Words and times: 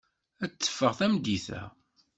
Ad 0.43 0.51
teffeɣ 0.53 0.91
tameddit-a. 0.99 1.61